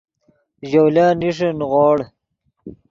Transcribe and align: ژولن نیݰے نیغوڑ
ژولن 0.69 1.11
نیݰے 1.19 1.49
نیغوڑ 1.59 1.97